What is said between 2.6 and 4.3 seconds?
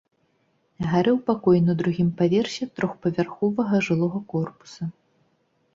трохпавярховага жылога